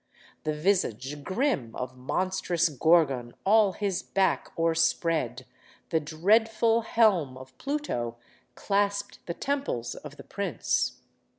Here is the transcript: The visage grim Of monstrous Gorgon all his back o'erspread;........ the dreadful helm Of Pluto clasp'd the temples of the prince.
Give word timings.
The 0.45 0.53
visage 0.55 1.23
grim 1.23 1.75
Of 1.75 1.95
monstrous 1.95 2.69
Gorgon 2.69 3.35
all 3.45 3.73
his 3.73 4.01
back 4.01 4.49
o'erspread;........ 4.57 5.45
the 5.89 5.99
dreadful 5.99 6.81
helm 6.81 7.37
Of 7.37 7.55
Pluto 7.59 8.17
clasp'd 8.55 9.19
the 9.27 9.35
temples 9.35 9.93
of 9.93 10.17
the 10.17 10.23
prince. 10.23 10.93